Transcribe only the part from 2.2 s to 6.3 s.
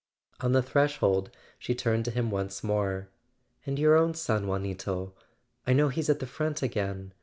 once more. "And your own son, Juanito—I know he's at the